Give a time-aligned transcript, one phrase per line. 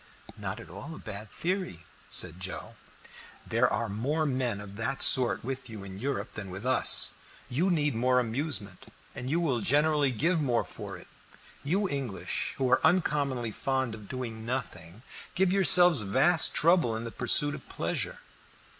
[0.35, 2.73] "Not at all a bad theory," said Joe.
[3.45, 7.11] "There are more men of that sort with you in Europe than with us.
[7.49, 11.07] You need more amusement, and you will generally give more for it.
[11.63, 15.03] You English, who are uncommonly fond of doing nothing,
[15.35, 18.21] give yourselves vast trouble in the pursuit of pleasure.